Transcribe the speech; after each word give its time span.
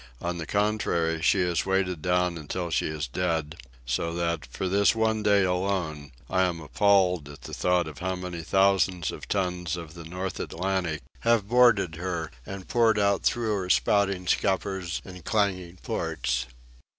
On 0.19 0.39
the 0.39 0.47
contrary, 0.47 1.21
she 1.21 1.41
is 1.41 1.63
weighted 1.63 2.01
down 2.01 2.35
until 2.35 2.71
she 2.71 2.87
is 2.87 3.05
dead, 3.07 3.55
so 3.85 4.15
that, 4.15 4.47
for 4.47 4.67
this 4.67 4.95
one 4.95 5.21
day 5.21 5.43
alone, 5.43 6.11
I 6.27 6.41
am 6.41 6.59
appalled 6.59 7.29
at 7.29 7.43
the 7.43 7.53
thought 7.53 7.87
of 7.87 7.99
how 7.99 8.15
many 8.15 8.41
thousands 8.41 9.11
of 9.11 9.27
tons 9.27 9.77
of 9.77 9.93
the 9.93 10.03
North 10.03 10.39
Atlantic 10.39 11.03
have 11.19 11.47
boarded 11.47 11.97
her 11.97 12.31
and 12.47 12.67
poured 12.67 12.97
out 12.97 13.21
through 13.21 13.53
her 13.57 13.69
spouting 13.69 14.25
scuppers 14.25 15.03
and 15.05 15.23
clanging 15.23 15.77
ports. 15.83 16.47